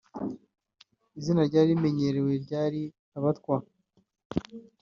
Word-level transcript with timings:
Izina 1.19 1.41
ryari 1.49 1.69
rimenyerewe 1.71 2.31
ryari 2.43 2.81
“Abatwa” 3.17 3.55